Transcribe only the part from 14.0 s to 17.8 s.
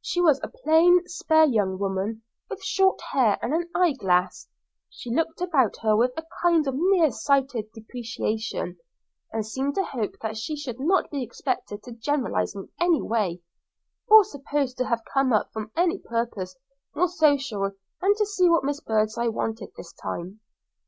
or supposed to have come up for any purpose more social